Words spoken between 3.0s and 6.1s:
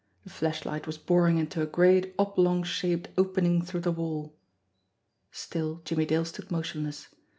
opening through the wall. Still Jimmie